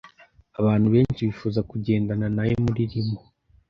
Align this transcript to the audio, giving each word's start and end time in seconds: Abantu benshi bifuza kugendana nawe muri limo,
Abantu 0.59 0.87
benshi 0.93 1.21
bifuza 1.27 1.59
kugendana 1.69 2.25
nawe 2.35 2.53
muri 2.65 2.81
limo, 2.91 3.19